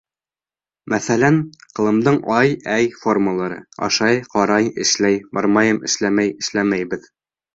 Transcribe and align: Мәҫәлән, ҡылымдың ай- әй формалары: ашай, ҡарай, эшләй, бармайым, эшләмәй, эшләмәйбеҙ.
Мәҫәлән, 0.93 1.35
ҡылымдың 1.79 2.17
ай- 2.37 2.55
әй 2.77 2.87
формалары: 3.03 3.59
ашай, 3.89 4.23
ҡарай, 4.37 4.71
эшләй, 4.85 5.21
бармайым, 5.41 5.81
эшләмәй, 5.91 6.35
эшләмәйбеҙ. 6.45 7.07